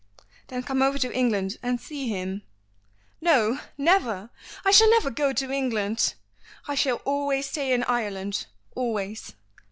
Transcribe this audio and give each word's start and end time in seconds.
"Then 0.47 0.63
come 0.63 0.81
over 0.81 0.97
to 0.97 1.13
England 1.13 1.57
and 1.61 1.79
see 1.79 2.07
him." 2.07 2.41
"No 3.21 3.59
never! 3.77 4.31
I 4.65 4.71
shall 4.71 4.89
never 4.89 5.11
go 5.11 5.31
to 5.33 5.51
England. 5.51 6.15
I 6.67 6.73
shall 6.73 7.03
stay 7.43 7.71
in 7.71 7.83
Ireland 7.83 8.47
always. 8.75 9.33